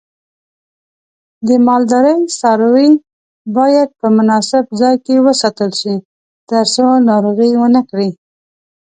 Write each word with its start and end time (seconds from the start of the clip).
د 1.47 1.49
مالدارۍ 1.67 2.17
څاروی 2.39 2.89
باید 3.57 3.89
په 3.99 4.07
مناسب 4.17 4.63
ځای 4.79 4.95
کې 5.05 5.15
وساتل 5.27 5.71
شي 5.81 5.95
ترڅو 6.49 6.85
ناروغي 7.09 7.51
ونه 7.61 7.81
کړي. 7.89 8.09